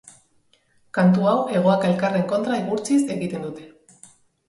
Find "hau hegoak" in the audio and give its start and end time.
1.33-1.87